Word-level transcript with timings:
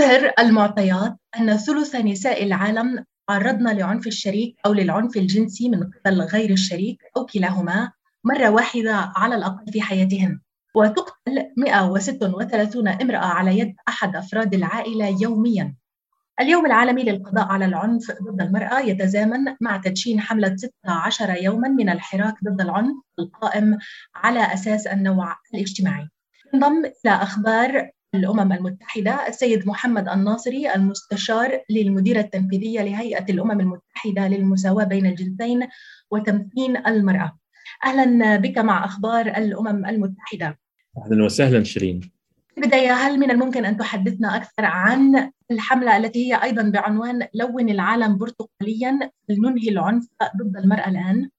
تظهر 0.00 0.32
المعطيات 0.38 1.16
أن 1.38 1.56
ثلث 1.56 1.96
نساء 1.96 2.44
العالم 2.44 3.04
تعرضن 3.28 3.76
لعنف 3.76 4.06
الشريك 4.06 4.56
أو 4.66 4.72
للعنف 4.72 5.16
الجنسي 5.16 5.68
من 5.68 5.90
قبل 6.06 6.20
غير 6.20 6.50
الشريك 6.50 7.02
أو 7.16 7.26
كلاهما 7.26 7.92
مرة 8.24 8.48
واحدة 8.50 9.12
على 9.16 9.34
الأقل 9.34 9.72
في 9.72 9.82
حياتهن. 9.82 10.40
وتقتل 10.74 11.52
136 11.56 12.88
امرأة 12.88 13.26
على 13.26 13.58
يد 13.58 13.74
أحد 13.88 14.16
أفراد 14.16 14.54
العائلة 14.54 15.16
يومياً. 15.20 15.74
اليوم 16.40 16.66
العالمي 16.66 17.02
للقضاء 17.02 17.48
على 17.48 17.64
العنف 17.64 18.10
ضد 18.22 18.42
المرأة 18.42 18.80
يتزامن 18.80 19.56
مع 19.60 19.76
تدشين 19.76 20.20
حملة 20.20 20.56
16 20.56 21.42
يوما 21.42 21.68
من 21.68 21.88
الحراك 21.88 22.34
ضد 22.44 22.60
العنف 22.60 22.96
القائم 23.18 23.78
على 24.14 24.54
أساس 24.54 24.86
النوع 24.86 25.36
الاجتماعي. 25.54 26.08
انضم 26.54 26.84
إلى 26.84 27.12
أخبار 27.14 27.90
الأمم 28.14 28.52
المتحدة 28.52 29.28
السيد 29.28 29.66
محمد 29.66 30.08
الناصري 30.08 30.74
المستشار 30.74 31.60
للمديرة 31.70 32.20
التنفيذية 32.20 32.82
لهيئة 32.82 33.24
الأمم 33.30 33.60
المتحدة 33.60 34.28
للمساواة 34.28 34.84
بين 34.84 35.06
الجنسين 35.06 35.68
وتمكين 36.10 36.86
المرأة. 36.86 37.38
أهلا 37.84 38.36
بك 38.36 38.58
مع 38.58 38.84
أخبار 38.84 39.26
الأمم 39.26 39.86
المتحدة. 39.86 40.58
أهلا 41.06 41.24
وسهلا 41.24 41.64
شيرين. 41.64 42.00
بداية 42.56 42.92
هل 42.92 43.18
من 43.18 43.30
الممكن 43.30 43.64
أن 43.64 43.76
تحدثنا 43.76 44.36
أكثر 44.36 44.64
عن 44.64 45.30
الحملة 45.50 45.96
التي 45.96 46.32
هي 46.32 46.42
أيضا 46.42 46.62
بعنوان 46.62 47.26
لون 47.34 47.68
العالم 47.68 48.18
برتقاليا؟ 48.18 49.10
لننهي 49.28 49.68
العنف 49.68 50.06
ضد 50.36 50.56
المرأة 50.56 50.88
الآن؟ 50.88 51.30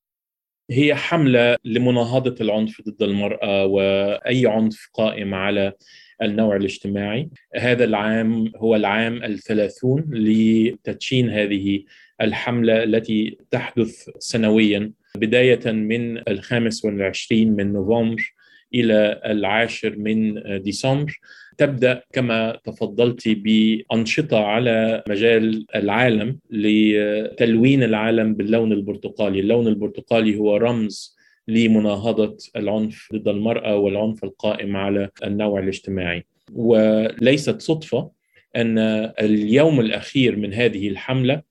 هي 0.72 0.96
حملة 0.96 1.58
لمناهضة 1.66 2.36
العنف 2.42 2.82
ضد 2.82 3.04
المرأة 3.04 3.66
وأي 3.66 4.48
عنف 4.48 4.90
قائم 4.94 5.34
على 5.34 5.74
النوع 6.22 6.56
الاجتماعي. 6.56 7.30
هذا 7.56 7.84
العام 7.84 8.52
هو 8.58 8.76
العام 8.76 9.24
الثلاثون 9.24 10.06
لتدشين 10.12 11.30
هذه 11.30 11.84
الحملة 12.22 12.84
التي 12.84 13.38
تحدث 13.52 14.10
سنويا 14.20 14.92
بداية 15.18 15.72
من 15.72 16.30
الخامس 16.30 16.86
والعشرين 16.86 17.52
من 17.52 17.74
نوفمبر 17.74 18.34
إلى 18.74 19.22
العاشر 19.26 19.96
من 19.98 20.42
ديسمبر. 20.62 21.20
تبدأ 21.58 22.04
كما 22.14 22.60
تفضلت 22.64 23.28
بأنشطة 23.28 24.40
على 24.40 25.04
مجال 25.10 25.66
العالم 25.76 26.40
لتلوين 26.50 27.84
العالم 27.84 28.34
باللون 28.34 28.72
البرتقالي، 28.72 29.40
اللون 29.40 29.68
البرتقالي 29.68 30.38
هو 30.38 30.58
رمز 30.58 31.21
لمناهضة 31.52 32.38
العنف 32.56 33.10
ضد 33.14 33.28
المرأة 33.28 33.78
والعنف 33.78 34.24
القائم 34.24 34.76
على 34.78 35.10
النوع 35.24 35.60
الاجتماعي. 35.60 36.26
وليست 36.54 37.62
صدفة 37.62 38.12
أن 38.56 38.78
اليوم 39.22 39.80
الأخير 39.80 40.36
من 40.36 40.54
هذه 40.54 40.88
الحملة 40.88 41.42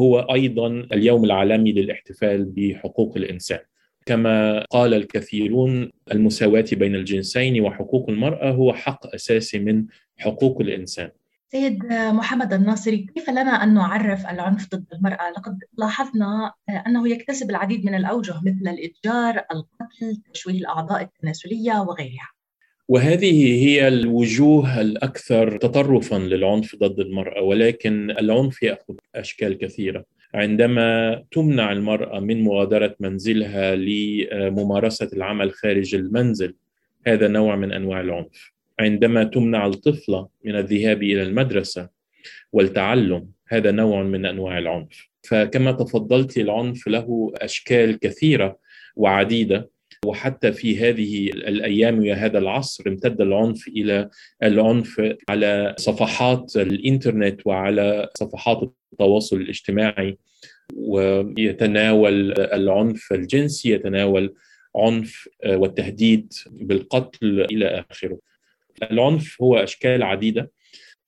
هو 0.00 0.18
أيضا 0.20 0.68
اليوم 0.92 1.24
العالمي 1.24 1.72
للاحتفال 1.72 2.44
بحقوق 2.44 3.16
الإنسان. 3.16 3.58
كما 4.06 4.64
قال 4.70 4.94
الكثيرون 4.94 5.90
المساواة 6.12 6.64
بين 6.72 6.94
الجنسين 6.94 7.60
وحقوق 7.60 8.10
المرأة 8.10 8.50
هو 8.50 8.72
حق 8.72 9.14
أساسي 9.14 9.58
من 9.58 9.84
حقوق 10.18 10.60
الإنسان 10.60 11.10
سيد 11.52 11.84
محمد 11.92 12.52
الناصري 12.52 13.06
كيف 13.14 13.30
لنا 13.30 13.50
أن 13.64 13.74
نعرف 13.74 14.26
العنف 14.26 14.68
ضد 14.74 14.84
المرأة؟ 14.92 15.30
لقد 15.30 15.58
لاحظنا 15.78 16.52
أنه 16.86 17.08
يكتسب 17.08 17.50
العديد 17.50 17.84
من 17.86 17.94
الأوجه 17.94 18.34
مثل 18.44 18.70
الإتجار، 18.70 19.44
القتل، 19.52 20.22
تشويه 20.34 20.58
الأعضاء 20.58 21.02
التناسلية 21.02 21.80
وغيرها. 21.80 22.30
وهذه 22.88 23.64
هي 23.64 23.88
الوجوه 23.88 24.80
الأكثر 24.80 25.56
تطرفا 25.56 26.16
للعنف 26.16 26.76
ضد 26.76 27.00
المرأة 27.00 27.42
ولكن 27.42 28.10
العنف 28.10 28.62
يأخذ 28.62 28.94
أشكال 29.14 29.58
كثيرة. 29.58 30.04
عندما 30.34 31.14
تمنع 31.30 31.72
المرأة 31.72 32.20
من 32.20 32.44
مغادرة 32.44 32.94
منزلها 33.00 33.74
لممارسة 33.76 35.10
العمل 35.12 35.52
خارج 35.52 35.94
المنزل 35.94 36.54
هذا 37.06 37.28
نوع 37.28 37.56
من 37.56 37.72
أنواع 37.72 38.00
العنف. 38.00 38.52
عندما 38.80 39.24
تمنع 39.24 39.66
الطفلة 39.66 40.28
من 40.44 40.56
الذهاب 40.56 41.02
إلى 41.02 41.22
المدرسة 41.22 41.88
والتعلم 42.52 43.28
هذا 43.48 43.70
نوع 43.70 44.02
من 44.02 44.26
أنواع 44.26 44.58
العنف 44.58 45.08
فكما 45.28 45.72
تفضلت 45.72 46.38
العنف 46.38 46.88
له 46.88 47.32
أشكال 47.34 47.98
كثيرة 47.98 48.58
وعديدة 48.96 49.70
وحتى 50.06 50.52
في 50.52 50.78
هذه 50.78 51.28
الأيام 51.28 51.98
وهذا 51.98 52.38
العصر 52.38 52.84
امتد 52.86 53.20
العنف 53.20 53.68
إلى 53.68 54.10
العنف 54.42 55.14
على 55.28 55.74
صفحات 55.78 56.56
الإنترنت 56.56 57.40
وعلى 57.46 58.08
صفحات 58.18 58.72
التواصل 58.92 59.36
الاجتماعي 59.36 60.18
ويتناول 60.76 62.32
العنف 62.38 63.12
الجنسي 63.12 63.70
يتناول 63.70 64.34
عنف 64.76 65.28
والتهديد 65.46 66.32
بالقتل 66.50 67.40
إلى 67.40 67.84
آخره. 67.90 68.18
العنف 68.82 69.42
هو 69.42 69.56
أشكال 69.56 70.02
عديدة 70.02 70.50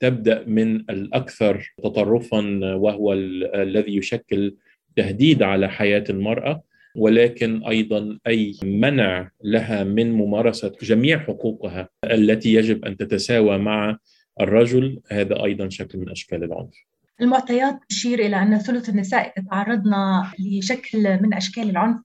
تبدأ 0.01 0.45
من 0.47 0.77
الأكثر 0.77 1.75
تطرفا 1.83 2.41
وهو 2.75 3.13
الذي 3.55 3.97
يشكل 3.97 4.57
تهديد 4.97 5.43
على 5.43 5.69
حياة 5.69 6.05
المرأة 6.11 6.63
ولكن 6.97 7.65
أيضا 7.65 8.19
أي 8.27 8.55
منع 8.65 9.31
لها 9.45 9.85
من 9.85 10.13
ممارسة 10.13 10.73
جميع 10.83 11.19
حقوقها 11.19 11.89
التي 12.05 12.55
يجب 12.55 12.85
أن 12.85 12.97
تتساوى 12.97 13.59
مع 13.59 13.99
الرجل 14.41 15.01
هذا 15.11 15.45
أيضا 15.45 15.69
شكل 15.69 15.99
من 15.99 16.09
أشكال 16.09 16.45
العنف. 16.45 16.75
المعطيات 17.21 17.79
تشير 17.89 18.19
إلى 18.19 18.37
أن 18.37 18.59
ثلث 18.59 18.89
النساء 18.89 19.35
تعرضن 19.51 20.23
لشكل 20.39 21.23
من 21.23 21.35
أشكال 21.35 21.71
العنف 21.71 21.97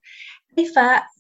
كيف 0.58 0.74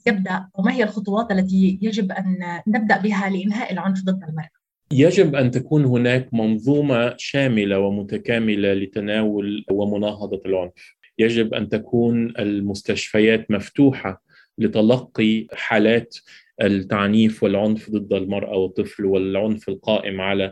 يبدأ 0.07 0.47
وما 0.55 0.73
هي 0.73 0.83
الخطوات 0.83 1.31
التي 1.31 1.79
يجب 1.81 2.11
أن 2.11 2.37
نبدأ 2.67 2.97
بها 2.97 3.29
لإنهاء 3.29 3.73
العنف 3.73 4.03
ضد 4.03 4.23
المرأة؟ 4.29 4.49
يجب 4.91 5.35
أن 5.35 5.51
تكون 5.51 5.85
هناك 5.85 6.33
منظومة 6.33 7.13
شاملة 7.17 7.79
ومتكاملة 7.79 8.73
لتناول 8.73 9.65
ومناهضة 9.71 10.41
العنف. 10.45 10.97
يجب 11.19 11.53
أن 11.53 11.69
تكون 11.69 12.33
المستشفيات 12.39 13.51
مفتوحة 13.51 14.21
لتلقي 14.57 15.47
حالات 15.53 16.17
التعنيف 16.61 17.43
والعنف 17.43 17.89
ضد 17.89 18.13
المرأة 18.13 18.57
والطفل 18.57 19.05
والعنف 19.05 19.69
القائم 19.69 20.21
على 20.21 20.51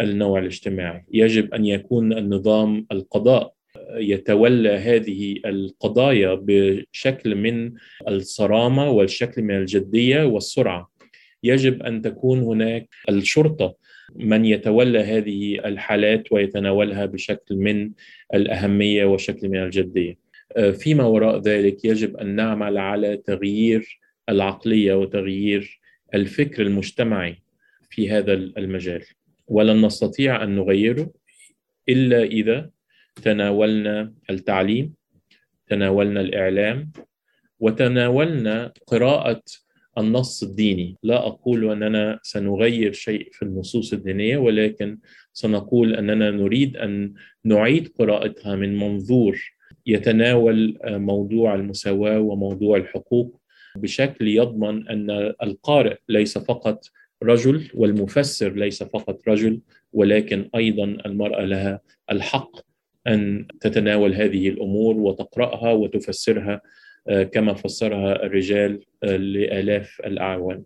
النوع 0.00 0.38
الاجتماعي 0.38 1.04
يجب 1.12 1.54
أن 1.54 1.64
يكون 1.64 2.12
النظام 2.12 2.86
القضاء 2.92 3.52
يتولى 3.94 4.70
هذه 4.70 5.40
القضايا 5.46 6.40
بشكل 6.42 7.34
من 7.34 7.72
الصرامة 8.08 8.90
والشكل 8.90 9.42
من 9.42 9.56
الجدية 9.56 10.24
والسرعة 10.24 10.90
يجب 11.42 11.82
أن 11.82 12.02
تكون 12.02 12.40
هناك 12.40 12.88
الشرطة 13.08 13.74
من 14.14 14.44
يتولى 14.44 14.98
هذه 14.98 15.58
الحالات 15.64 16.32
ويتناولها 16.32 17.06
بشكل 17.06 17.56
من 17.56 17.90
الأهمية 18.34 19.04
وشكل 19.04 19.48
من 19.48 19.62
الجدية. 19.62 20.18
فيما 20.72 21.04
وراء 21.04 21.40
ذلك 21.40 21.84
يجب 21.84 22.16
أن 22.16 22.26
نعمل 22.26 22.78
على 22.78 23.16
تغيير 23.16 24.00
العقلية 24.28 24.94
وتغيير 24.94 25.80
الفكر 26.14 26.62
المجتمعي 26.62 27.42
في 27.90 28.10
هذا 28.10 28.32
المجال. 28.32 29.02
ولن 29.48 29.86
نستطيع 29.86 30.44
أن 30.44 30.56
نغيره 30.56 31.10
إلا 31.88 32.22
إذا 32.22 32.70
تناولنا 33.22 34.12
التعليم 34.30 34.94
تناولنا 35.66 36.20
الإعلام 36.20 36.92
وتناولنا 37.60 38.72
قراءة 38.86 39.42
النص 39.98 40.42
الديني. 40.42 40.96
لا 41.02 41.26
أقول 41.26 41.70
أننا 41.70 42.18
سنغير 42.22 42.92
شيء 42.92 43.28
في 43.32 43.42
النصوص 43.42 43.92
الدينية 43.92 44.36
ولكن 44.36 44.98
سنقول 45.32 45.94
أننا 45.94 46.30
نريد 46.30 46.76
أن 46.76 47.14
نعيد 47.44 47.88
قراءتها 47.98 48.56
من 48.56 48.76
منظور 48.76 49.40
يتناول 49.86 50.78
موضوع 50.84 51.54
المساواة 51.54 52.20
وموضوع 52.20 52.76
الحقوق 52.76 53.40
بشكل 53.76 54.28
يضمن 54.28 54.88
أن 54.88 55.10
القارئ 55.42 55.96
ليس 56.08 56.38
فقط 56.38 56.84
رجل 57.22 57.70
والمفسر 57.74 58.52
ليس 58.52 58.82
فقط 58.82 59.28
رجل 59.28 59.60
ولكن 59.92 60.50
أيضا 60.54 60.84
المرأة 60.84 61.44
لها 61.44 61.80
الحق. 62.10 62.73
أن 63.06 63.46
تتناول 63.60 64.14
هذه 64.14 64.48
الأمور 64.48 64.94
وتقرأها 64.96 65.72
وتفسرها 65.72 66.60
كما 67.32 67.54
فسرها 67.54 68.26
الرجال 68.26 68.80
لآلاف 69.02 70.00
الاعوام. 70.06 70.64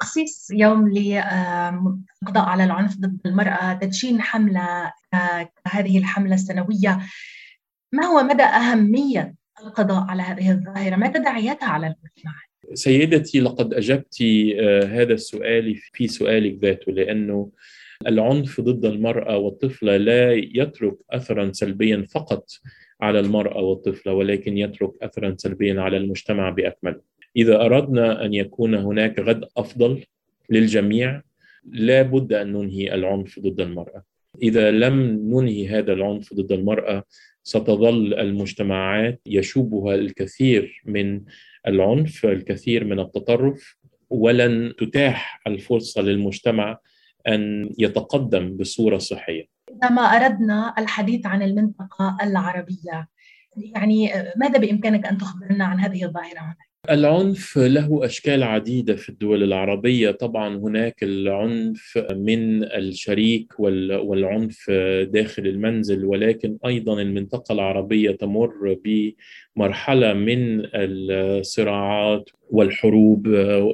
تخصيص 0.00 0.50
يوم 0.52 0.88
للقضاء 0.88 2.44
على 2.44 2.64
العنف 2.64 2.96
ضد 2.96 3.20
المرأة، 3.26 3.72
تدشين 3.72 4.20
حملة 4.20 4.92
هذه 5.66 5.98
الحملة 5.98 6.34
السنوية 6.34 6.98
ما 7.92 8.04
هو 8.04 8.22
مدى 8.22 8.42
أهمية 8.42 9.34
القضاء 9.64 10.04
على 10.08 10.22
هذه 10.22 10.50
الظاهرة؟ 10.50 10.96
ما 10.96 11.08
تداعياتها 11.08 11.68
على 11.68 11.86
المجتمع؟ 11.86 12.34
سيدتي 12.74 13.40
لقد 13.40 13.74
أجبت 13.74 14.22
هذا 14.84 15.12
السؤال 15.12 15.74
في 15.92 16.08
سؤالك 16.08 16.58
ذاته 16.62 16.92
لأنه 16.92 17.50
العنف 18.06 18.60
ضد 18.60 18.84
المرأة 18.84 19.36
والطفلة 19.36 19.96
لا 19.96 20.32
يترك 20.32 20.94
أثرا 21.10 21.52
سلبيا 21.52 22.06
فقط 22.10 22.50
على 23.00 23.20
المرأة 23.20 23.62
والطفلة 23.62 24.12
ولكن 24.12 24.58
يترك 24.58 24.90
أثرا 25.02 25.34
سلبيا 25.38 25.80
على 25.80 25.96
المجتمع 25.96 26.50
بأكمله 26.50 27.00
إذا 27.36 27.64
أردنا 27.64 28.24
أن 28.24 28.34
يكون 28.34 28.74
هناك 28.74 29.18
غد 29.18 29.44
أفضل 29.56 30.04
للجميع 30.50 31.22
لا 31.64 32.02
بد 32.02 32.32
أن 32.32 32.52
ننهي 32.52 32.94
العنف 32.94 33.40
ضد 33.40 33.60
المرأة. 33.60 34.02
إذا 34.42 34.70
لم 34.70 35.00
ننهي 35.30 35.68
هذا 35.68 35.92
العنف 35.92 36.34
ضد 36.34 36.52
المرأة 36.52 37.04
ستظل 37.42 38.14
المجتمعات 38.14 39.20
يشوبها 39.26 39.94
الكثير 39.94 40.82
من 40.84 41.22
العنف 41.66 42.26
الكثير 42.26 42.84
من 42.84 43.00
التطرف 43.00 43.76
ولن 44.10 44.74
تتاح 44.78 45.40
الفرصة 45.46 46.02
للمجتمع 46.02 46.78
أن 47.26 47.70
يتقدم 47.78 48.56
بصورة 48.56 48.98
صحية. 48.98 49.46
عندما 49.72 50.02
أردنا 50.02 50.74
الحديث 50.78 51.26
عن 51.26 51.42
المنطقة 51.42 52.16
العربية 52.22 53.08
يعني 53.56 54.10
ماذا 54.36 54.58
بإمكانك 54.58 55.06
أن 55.06 55.18
تخبرنا 55.18 55.64
عن 55.64 55.80
هذه 55.80 56.04
الظاهرة 56.04 56.38
هنا؟ 56.38 56.56
العنف 56.90 57.58
له 57.58 58.04
أشكال 58.04 58.42
عديدة 58.42 58.96
في 58.96 59.08
الدول 59.08 59.42
العربية. 59.42 60.10
طبعا 60.10 60.56
هناك 60.56 61.02
العنف 61.02 62.04
من 62.12 62.64
الشريك 62.64 63.60
والعنف 63.60 64.70
داخل 65.10 65.46
المنزل 65.46 66.04
ولكن 66.04 66.56
أيضا 66.66 67.02
المنطقة 67.02 67.52
العربية 67.52 68.10
تمر 68.10 68.76
بمرحلة 68.84 70.12
من 70.12 70.62
الصراعات 70.74 72.30
والحروب. 72.50 73.28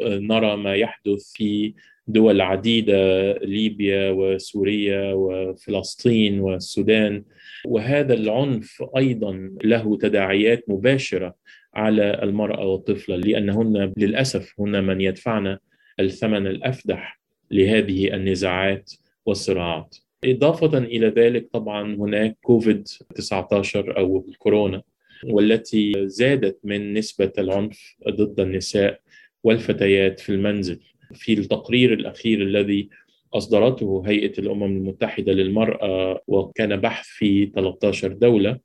نرى 0.04 0.56
ما 0.56 0.74
يحدث 0.74 1.32
في 1.32 1.74
دول 2.06 2.40
عديدة 2.40 3.32
ليبيا 3.32 4.10
وسوريا 4.10 5.12
وفلسطين 5.12 6.40
والسودان. 6.40 7.24
وهذا 7.66 8.14
العنف 8.14 8.84
أيضا 8.96 9.50
له 9.64 9.98
تداعيات 9.98 10.64
مباشرة 10.68 11.34
على 11.74 12.20
المرأة 12.22 12.66
والطفلة 12.66 13.16
لأنهن 13.16 13.92
للأسف 13.96 14.60
هن 14.60 14.84
من 14.84 15.00
يدفعن 15.00 15.58
الثمن 16.00 16.46
الأفدح 16.46 17.20
لهذه 17.50 18.14
النزاعات 18.14 18.92
والصراعات. 19.26 19.96
إضافة 20.24 20.78
إلى 20.78 21.08
ذلك 21.08 21.48
طبعا 21.52 21.94
هناك 21.94 22.36
كوفيد 22.42 22.88
19 23.14 23.98
أو 23.98 24.24
الكورونا 24.28 24.82
والتي 25.24 25.92
زادت 26.08 26.58
من 26.64 26.94
نسبة 26.94 27.32
العنف 27.38 27.96
ضد 28.08 28.40
النساء 28.40 29.00
والفتيات 29.44 30.20
في 30.20 30.28
المنزل. 30.32 30.80
في 31.14 31.32
التقرير 31.32 31.92
الأخير 31.92 32.42
الذي 32.42 32.88
أصدرته 33.34 34.02
هيئة 34.06 34.38
الأمم 34.38 34.76
المتحدة 34.76 35.32
للمرأة 35.32 36.22
وكان 36.26 36.76
بحث 36.76 37.06
في 37.06 37.46
13 37.46 38.12
دولة 38.12 38.58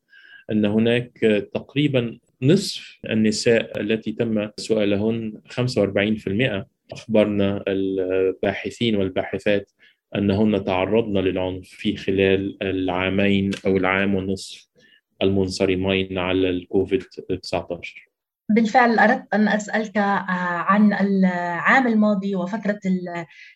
أن 0.51 0.65
هناك 0.65 1.17
تقريبا 1.53 2.17
نصف 2.41 2.99
النساء 3.09 3.81
التي 3.81 4.11
تم 4.11 4.49
سؤالهن 4.57 5.41
45% 6.63 6.65
أخبرنا 6.93 7.63
الباحثين 7.67 8.95
والباحثات 8.95 9.71
أنهن 10.15 10.63
تعرضن 10.63 11.17
للعنف 11.17 11.69
في 11.69 11.95
خلال 11.95 12.63
العامين 12.63 13.51
أو 13.65 13.77
العام 13.77 14.15
ونصف 14.15 14.69
المنصرمين 15.21 16.17
على 16.17 16.49
الكوفيد 16.49 17.03
19 17.41 18.08
بالفعل 18.49 18.99
أردت 18.99 19.33
أن 19.33 19.47
أسألك 19.47 19.97
عن 19.97 20.93
العام 20.93 21.87
الماضي 21.87 22.35
وفترة 22.35 22.79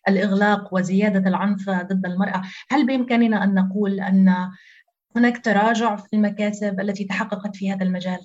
الإغلاق 0.07 0.73
وزيادة 0.73 1.29
العنف 1.29 1.69
ضد 1.69 2.05
المرأة 2.05 2.41
هل 2.71 2.87
بإمكاننا 2.87 3.43
أن 3.43 3.53
نقول 3.53 3.99
أن 3.99 4.35
هناك 5.15 5.45
تراجع 5.45 5.95
في 5.95 6.13
المكاسب 6.13 6.79
التي 6.79 7.05
تحققت 7.05 7.55
في 7.55 7.71
هذا 7.71 7.83
المجال؟ 7.83 8.19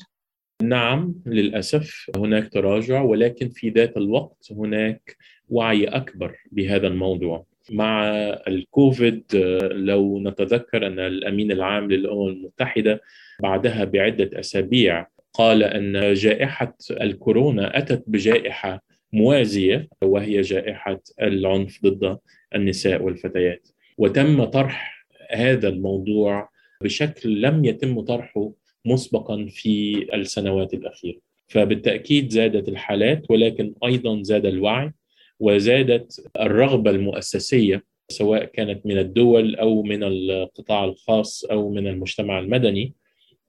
نعم 0.63 1.15
للأسف 1.27 2.11
هناك 2.17 2.53
تراجع 2.53 3.03
ولكن 3.03 3.49
في 3.49 3.71
ذات 3.71 3.97
الوقت 3.97 4.53
هناك 4.53 5.17
وعي 5.49 5.85
أكبر 5.85 6.37
بهذا 6.53 6.87
الموضوع 6.87 7.47
مع 7.71 8.09
الكوفيد 8.49 9.25
لو 9.73 10.19
نتذكر 10.19 10.87
أن 10.87 10.99
الأمين 10.99 11.53
العام 11.53 11.91
للأمم 11.91 12.29
المتحدة 12.29 13.01
بعدها 13.43 13.85
بعدة 13.85 14.41
أسابيع 14.41 15.07
قال 15.39 15.63
أن 15.63 16.15
جائحة 16.15 16.77
الكورونا 16.91 17.79
أتت 17.79 18.05
بجائحة 18.07 18.83
موازية 19.13 19.89
وهي 20.03 20.41
جائحة 20.41 21.01
العنف 21.23 21.83
ضد 21.83 22.19
النساء 22.55 23.03
والفتيات. 23.03 23.69
وتم 23.99 24.45
طرح 24.45 25.07
هذا 25.31 25.69
الموضوع 25.69 26.49
بشكل 26.83 27.41
لم 27.41 27.65
يتم 27.65 28.01
طرحه 28.01 28.51
مسبقا 28.85 29.47
في 29.51 30.07
السنوات 30.15 30.75
الأخيرة. 30.75 31.19
فبالتأكيد 31.47 32.31
زادت 32.31 32.69
الحالات 32.69 33.31
ولكن 33.31 33.75
أيضا 33.85 34.23
زاد 34.23 34.47
الوعي 34.47 34.93
وزادت 35.41 36.31
الرغبة 36.41 36.91
المؤسسية 36.91 37.85
سواء 38.09 38.45
كانت 38.45 38.87
من 38.87 38.99
الدول 38.99 39.57
أو 39.57 39.83
من 39.83 40.03
القطاع 40.03 40.85
الخاص 40.85 41.45
أو 41.45 41.71
من 41.71 41.87
المجتمع 41.87 42.39
المدني 42.39 42.95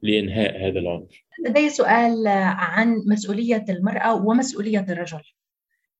لإنهاء 0.01 0.67
هذا 0.67 0.79
العنف 0.79 1.23
لدي 1.45 1.69
سؤال 1.69 2.27
عن 2.57 3.03
مسؤولية 3.07 3.65
المرأة 3.69 4.25
ومسؤولية 4.25 4.85
الرجل. 4.89 5.21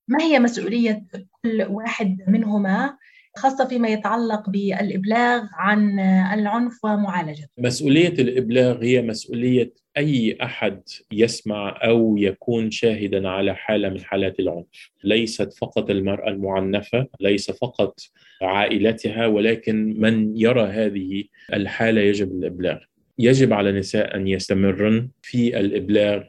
ما 0.08 0.24
هي 0.24 0.40
مسؤولية 0.40 1.06
كل 1.32 1.66
واحد 1.70 2.18
منهما 2.28 2.98
خاصة 3.36 3.68
فيما 3.68 3.88
يتعلق 3.88 4.50
بالإبلاغ 4.50 5.44
عن 5.54 6.00
العنف 6.40 6.86
ومعالجته؟ 6.86 7.48
مسؤولية 7.58 8.14
الإبلاغ 8.14 8.84
هي 8.84 9.02
مسؤولية 9.02 9.74
أي 9.98 10.38
أحد 10.44 10.82
يسمع 11.12 11.80
أو 11.84 12.18
يكون 12.18 12.72
شاهدا 12.72 13.30
على 13.30 13.56
حالة 13.56 13.90
من 13.90 14.04
حالات 14.04 14.40
العنف. 14.40 14.92
ليست 15.04 15.54
فقط 15.54 15.90
المرأة 15.90 16.30
المعنفة 16.30 17.08
ليس 17.20 17.52
فقط 17.52 18.00
عائلتها 18.42 19.28
ولكن 19.28 20.00
من 20.00 20.38
يرى 20.38 20.64
هذه 20.64 21.24
الحالة 21.54 22.02
يجب 22.02 22.32
الإبلاغ. 22.32 22.89
يجب 23.20 23.54
على 23.54 23.70
النساء 23.70 24.16
أن 24.16 24.28
يستمرن 24.28 25.10
في 25.22 25.60
الإبلاغ 25.60 26.24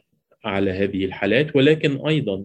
على 0.45 0.71
هذه 0.71 1.05
الحالات 1.05 1.55
ولكن 1.55 2.07
أيضا 2.07 2.43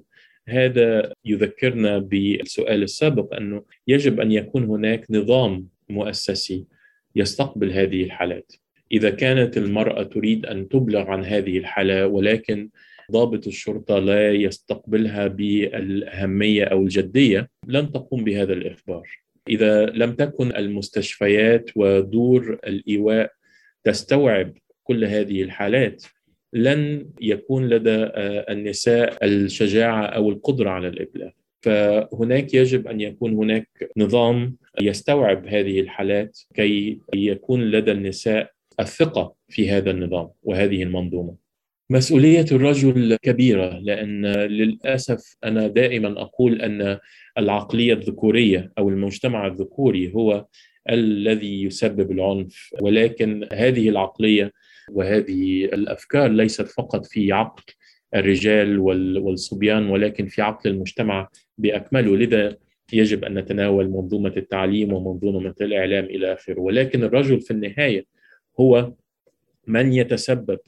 هذا 0.48 1.12
يذكرنا 1.24 1.98
بالسؤال 1.98 2.82
السابق 2.82 3.34
أنه 3.34 3.62
يجب 3.88 4.20
أن 4.20 4.32
يكون 4.32 4.64
هناك 4.64 5.06
نظام 5.10 5.66
مؤسسي 5.88 6.64
يستقبل 7.16 7.72
هذه 7.72 8.02
الحالات. 8.02 8.52
إذا 8.92 9.10
كانت 9.10 9.56
المرأة 9.56 10.02
تريد 10.02 10.46
أن 10.46 10.68
تبلغ 10.68 11.10
عن 11.10 11.24
هذه 11.24 11.58
الحالة 11.58 12.06
ولكن 12.06 12.68
ضابط 13.12 13.46
الشرطة 13.46 13.98
لا 13.98 14.32
يستقبلها 14.32 15.26
بالأهمية 15.26 16.64
أو 16.64 16.82
الجدية 16.82 17.50
لن 17.66 17.92
تقوم 17.92 18.24
بهذا 18.24 18.52
الإخبار. 18.52 19.08
إذا 19.48 19.86
لم 19.86 20.12
تكن 20.12 20.56
المستشفيات 20.56 21.70
ودور 21.76 22.58
الإيواء 22.66 23.32
تستوعب 23.86 24.52
كل 24.84 25.04
هذه 25.04 25.42
الحالات 25.42 26.04
لن 26.52 27.06
يكون 27.20 27.68
لدى 27.68 27.90
آه، 27.90 28.52
النساء 28.52 29.24
الشجاعة 29.24 30.02
أو 30.04 30.30
القدرة 30.30 30.70
على 30.70 30.88
الإبلاغ 30.88 31.30
فهناك 31.60 32.54
يجب 32.54 32.86
أن 32.86 33.00
يكون 33.00 33.34
هناك 33.34 33.68
نظام 33.96 34.56
يستوعب 34.80 35.46
هذه 35.46 35.80
الحالات 35.80 36.38
كي 36.54 37.00
يكون 37.14 37.70
لدى 37.70 37.92
النساء 37.92 38.50
الثقة 38.80 39.34
في 39.48 39.70
هذا 39.70 39.90
النظام 39.90 40.28
وهذه 40.42 40.82
المنظومة. 40.82 41.36
مسؤولية 41.90 42.46
الرجل 42.52 43.16
كبيرة 43.22 43.78
لأن 43.78 44.26
للأسف 44.26 45.36
أنا 45.44 45.66
دائما 45.66 46.22
أقول 46.22 46.62
أن 46.62 46.98
العقلية 47.38 47.92
الذكورية 47.94 48.72
أو 48.78 48.88
المجتمع 48.88 49.46
الذكوري 49.46 50.12
هو 50.14 50.46
الذي 50.90 51.62
يسبب 51.62 52.10
العنف 52.10 52.74
ولكن 52.80 53.48
هذه 53.52 53.88
العقلية 53.88 54.52
وهذه 54.90 55.64
الأفكار 55.64 56.30
ليست 56.30 56.68
فقط 56.68 57.06
في 57.06 57.32
عقل 57.32 57.62
الرجال 58.14 58.78
والصبيان 59.18 59.88
ولكن 59.88 60.26
في 60.26 60.42
عقل 60.42 60.70
المجتمع 60.70 61.28
بأكمله. 61.58 62.16
لذا 62.16 62.56
يجب 62.92 63.24
أن 63.24 63.38
نتناول 63.38 63.88
منظومة 63.88 64.32
التعليم 64.36 64.92
ومنظومة 64.92 65.54
الإعلام 65.60 66.04
إلى 66.04 66.32
آخره. 66.32 66.60
ولكن 66.60 67.04
الرجل 67.04 67.40
في 67.40 67.50
النهاية 67.50 68.04
هو 68.60 68.92
من 69.66 69.92
يتسبب 69.92 70.58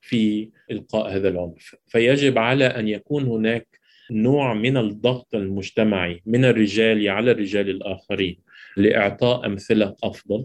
في 0.00 0.50
إلقاء 0.70 1.16
هذا 1.16 1.28
العنف. 1.28 1.76
فيجب 1.86 2.38
على 2.38 2.64
أن 2.64 2.88
يكون 2.88 3.24
هناك 3.24 3.78
نوع 4.10 4.54
من 4.54 4.76
الضغط 4.76 5.34
المجتمعي 5.34 6.22
من 6.26 6.44
الرجال 6.44 7.08
على 7.08 7.30
الرجال 7.30 7.70
الآخرين 7.70 8.38
لإعطاء 8.76 9.46
أمثلة 9.46 9.96
أفضل 10.04 10.44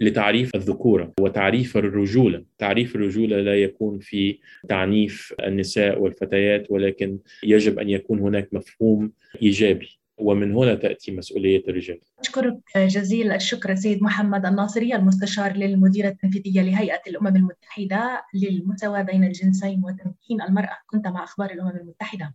لتعريف 0.00 0.54
الذكورة 0.54 1.12
وتعريف 1.20 1.76
الرجولة، 1.76 2.44
تعريف 2.58 2.96
الرجولة 2.96 3.40
لا 3.40 3.54
يكون 3.62 3.98
في 3.98 4.38
تعنيف 4.68 5.34
النساء 5.44 6.00
والفتيات 6.00 6.70
ولكن 6.70 7.18
يجب 7.44 7.78
أن 7.78 7.88
يكون 7.88 8.18
هناك 8.18 8.48
مفهوم 8.52 9.12
إيجابي. 9.42 9.98
ومن 10.18 10.54
هنا 10.54 10.74
تأتي 10.74 11.12
مسؤولية 11.12 11.62
الرجال. 11.68 11.98
أشكرك 12.18 12.58
جزيل 12.76 13.32
الشكر 13.32 13.74
سيد 13.74 14.02
محمد 14.02 14.46
الناصري 14.46 14.94
المستشار 14.94 15.56
للمديرة 15.56 16.08
التنفيذية 16.08 16.62
لهيئة 16.62 17.00
الأمم 17.06 17.36
المتحدة 17.36 18.22
للمساواة 18.34 19.02
بين 19.02 19.24
الجنسين 19.24 19.82
وتمكين 19.84 20.42
المرأة. 20.42 20.76
كنت 20.86 21.06
مع 21.06 21.24
أخبار 21.24 21.50
الأمم 21.50 21.70
المتحدة. 21.70 22.34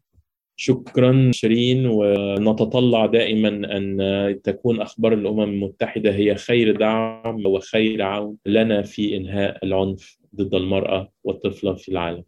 شكرا 0.55 1.31
شيرين 1.33 1.85
ونتطلع 1.85 3.05
دائما 3.05 3.47
أن 3.77 4.41
تكون 4.43 4.81
أخبار 4.81 5.13
الأمم 5.13 5.41
المتحدة 5.43 6.15
هي 6.15 6.35
خير 6.35 6.77
دعم 6.77 7.45
وخير 7.45 8.01
عون 8.01 8.37
لنا 8.45 8.81
في 8.81 9.17
إنهاء 9.17 9.65
العنف 9.65 10.17
ضد 10.35 10.55
المرأة 10.55 11.11
والطفلة 11.23 11.73
في 11.73 11.89
العالم. 11.89 12.23